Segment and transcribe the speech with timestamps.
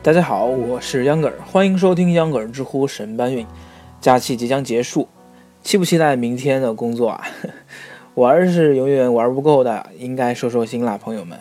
[0.00, 3.44] 大家好，我是秧歌儿，欢迎收听秧歌儿知乎神搬运。
[4.00, 5.08] 假期即将结束，
[5.60, 7.24] 期不期待明天的工作啊？
[8.14, 11.36] 玩是永远玩不够的，应该收收心啦，朋友们。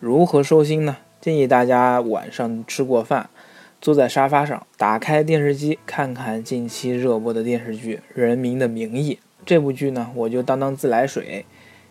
[0.00, 0.96] 如何收心呢？
[1.20, 3.28] 建议大家晚上吃过饭，
[3.82, 9.14] 坐在沙发上，打开电视机，看看近期热播的电视剧《人民的名义》。
[9.44, 11.44] 这部剧呢，我就当当自来水，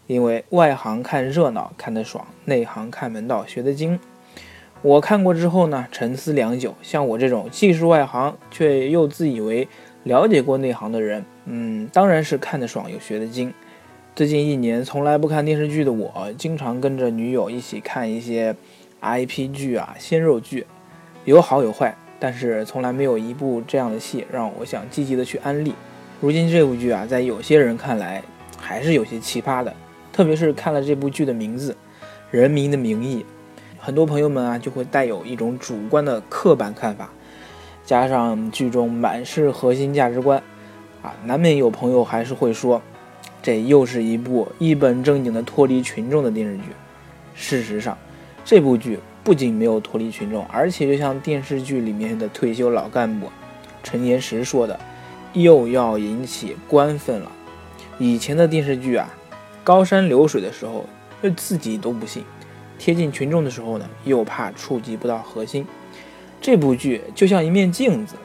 [0.08, 4.00] 因为外行看热闹看得爽，内行看门道学得精。
[4.84, 6.76] 我看过之后呢，沉思良久。
[6.82, 9.66] 像我这种既是外行却又自以为
[10.04, 13.54] 了解过内行的人，嗯，当然是看得爽又学得精。
[14.14, 18.54] 最近一年从来不看电视剧的我，经常跟着女友一起看一些
[19.02, 20.68] IP 剧啊、鲜肉剧，
[21.24, 25.74] 有好有坏，但是从来没有一部这样的戏让我想积极的去安利。
[26.20, 28.22] 如今这部剧啊，在有些人看来
[28.58, 29.74] 还是有些奇葩的，
[30.12, 31.72] 特别是看了这部剧的名字
[32.32, 33.26] 《人民的名义》。
[33.86, 37.10] 很多朋友们啊，就会带有一种主观的刻板看法，
[37.84, 40.42] 加上剧中满是核心价值观，
[41.02, 42.82] 啊，难免有朋友还是会说，
[43.42, 46.64] 这又是一部一本正经的脱离群众的电视剧。
[47.36, 47.98] 事实上，
[48.46, 53.28] 这部剧不仅没有脱离群众，而且就像电视剧里面的退休老干部
[53.84, 54.80] 陈岩石说的，
[55.34, 57.30] 又要引起官愤了。
[58.00, 59.14] 以前的电视剧啊，
[59.62, 60.86] 高山流水的时候，
[61.36, 62.24] 自己都不信。
[62.84, 65.66] 贴近群众的时候呢，又怕触及不到核心。
[66.42, 68.16] 这部剧就像一面镜子，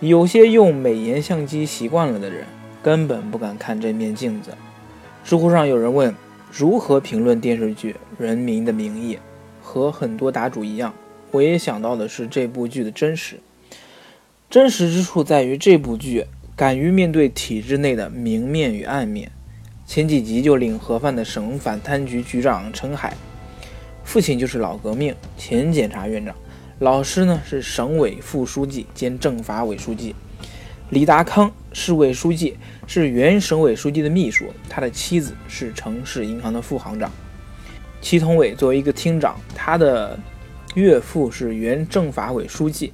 [0.00, 2.46] 有些用美颜相机习惯了的人，
[2.82, 4.52] 根本不敢看这面镜子。
[5.22, 6.14] 知乎上有人问
[6.50, 9.16] 如何评论电视剧《人民的名义》，
[9.62, 10.94] 和很多答主一样，
[11.30, 13.38] 我也想到的是这部剧的真实。
[14.48, 16.24] 真实之处在于这部剧
[16.56, 19.30] 敢于面对体制内的明面与暗面。
[19.86, 23.14] 前几集就领盒饭的省反贪局局长陈海。
[24.10, 26.34] 父亲就是老革命前检察院长，
[26.80, 30.16] 老师呢是省委副书记兼政法委书记。
[30.88, 32.56] 李达康市委书记
[32.88, 37.08] 是原省委书记的秘书，他的妻子是城市银行的副行长。
[38.00, 40.18] 祁同伟作为一个厅长，他的
[40.74, 42.92] 岳父是原政法委书记，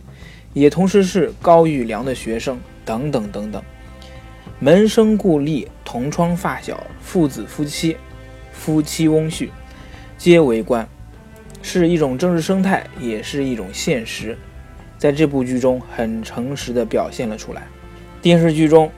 [0.53, 3.62] 也同时是高育良的学生，等等等等。
[4.59, 7.97] 门生故吏、同窗发小、父子夫妻、
[8.53, 9.49] 夫妻翁婿，
[10.19, 10.87] 皆为官。
[11.69, 14.38] 是一种政治生态，也是一种现实，
[14.97, 17.66] 在这部剧中很诚实地表现了出来。
[18.22, 18.88] 电视剧中，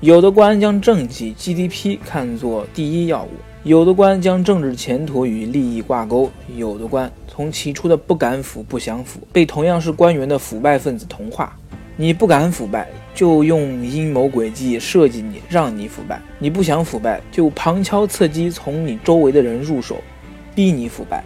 [0.00, 3.30] 有的官将政绩 GDP 看作第一要务，
[3.64, 11.56] 有的官将政治前途与利益挂钩，有的官从起初的不敢腐、不想腐，被同样是官员的腐败分子同化。
[11.96, 19.96] 你不敢腐败，就用阴谋诡计设计你，让你腐败；你不想腐败，就旁敲侧击从你周围的人入手，
[20.54, 21.24] 逼你腐败。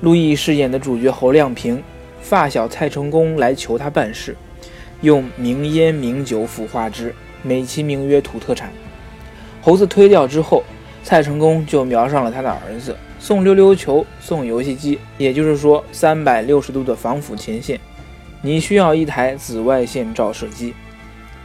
[0.00, 1.82] 陆毅饰演的主角侯亮平，
[2.22, 4.34] 发小蔡成功来求他办事，
[5.02, 8.72] 用名烟名酒腐化之，美其名曰土特产。
[9.60, 10.64] 猴子推掉之后，
[11.04, 17.78] 蔡成功就瞄上了他的儿子，送溜溜球，送游戏机，也就是说三百六十度的防腐前线。
[18.40, 20.72] 你需要一台紫外线照射机。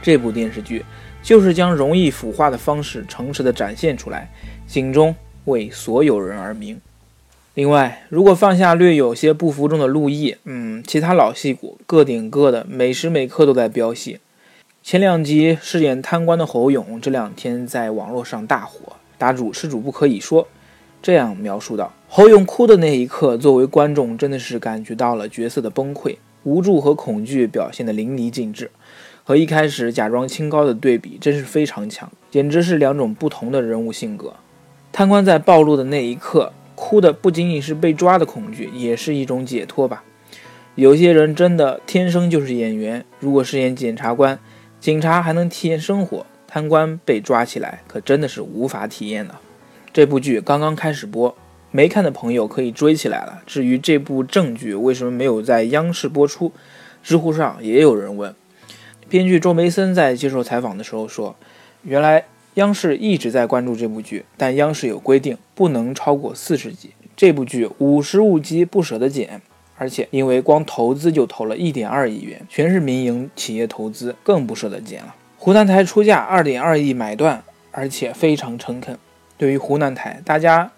[0.00, 0.82] 这部电视剧
[1.22, 4.30] 就是将容易腐化的方式诚实的展现出来，
[4.66, 6.80] 警钟为所有人而鸣。
[7.56, 14.18] 另外，如果放下略有些不服众的陆毅，嗯，其他老戏骨个顶个的，每时每刻都在飙戏。
[14.82, 20.46] 前两集饰演贪官的侯勇，这两天在网络上大火，答主吃主不可以说，
[21.00, 28.70] 这样描述道：侯勇哭的那一刻，作为观众真的是感觉到了角色的崩溃、无助和恐惧，表现的淋漓尽致，
[29.24, 34.34] 和一开始假装清高的对比，真是非常强，简直是两种不同的人物性格。
[34.92, 36.52] 贪官在暴露的那一刻。
[36.76, 40.04] 哭的不仅仅是被抓的恐惧，也是一种解脱吧。
[40.76, 43.04] 有些人真的天生就是演员。
[43.18, 44.38] 如果饰演检察官，
[44.78, 49.34] 警察还能体验生活；贪官被抓起来，可真的是无法体验的。
[49.92, 51.34] 这部剧刚刚开始播，
[51.70, 53.42] 没看的朋友可以追起来了。
[53.46, 56.52] 至于这部正剧为什么没有在央视播出，
[57.02, 58.34] 知乎上也有人问。
[59.08, 61.34] 编剧周梅森在接受采访的时候说
[61.82, 62.26] ：“原来。”
[62.56, 66.90] 央视一直在关注这部剧，但央视有规定，不能超过四十集。
[67.14, 69.42] 这部剧五十五集不舍得剪，
[69.76, 75.14] 而且因为光投资就投了一点二亿元，全是民营企业投资，更不舍得剪了。
[75.36, 78.98] 湖南台出价二点二亿买断，而且非常诚恳。
[79.36, 80.72] 对于湖南台，大家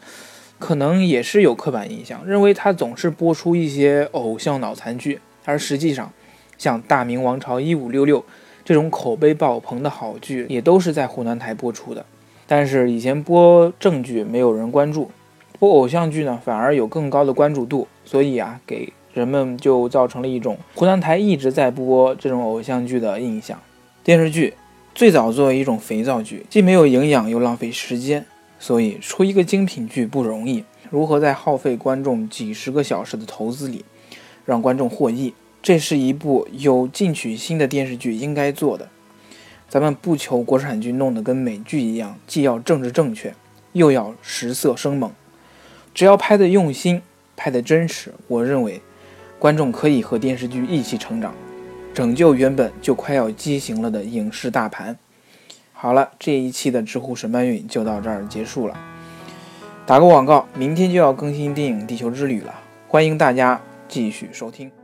[0.59, 6.13] 可能也是有刻板印象，认为它总是播出一些偶像脑残剧，而实际上，
[6.57, 8.21] 像《大明王朝一五六六》
[8.69, 12.05] 这种口碑爆棚的好剧，也都是在湖南台播出的。
[12.47, 15.11] 但是以前播正剧没有人关注，
[15.59, 23.59] 播偶像剧呢反而有更高的关注度，所以啊，给人们就造成了一种湖南台一直在播这种偶像剧的印象。
[24.05, 24.53] 电视剧
[24.95, 28.27] 最早作为一种肥皂剧，既没有营养又浪费时间，
[28.59, 30.63] 所以出一个精品剧不容易。
[30.91, 33.87] 如何在耗费观众几十个小时的投资里，
[34.45, 38.89] 让观众获益，这是一部有进取心的电视剧应该做的。
[39.69, 43.35] 咱们不求国产剧弄得跟美剧一样，既要政治正确，
[43.73, 45.13] 又要食色生猛，
[45.93, 47.03] 只要拍的用心，
[47.37, 48.81] 拍的真实，我认为
[49.39, 51.35] 观众可以和电视剧一起成长，
[51.93, 54.97] 拯救原本就快要畸形了的影视大盘。
[55.75, 58.75] 好了，这一期的知乎神搬运就到这儿结束了。
[59.85, 62.55] 打个广告，明天就要更新电影《地球之旅》了，
[62.89, 64.78] 欢迎大家继续收听。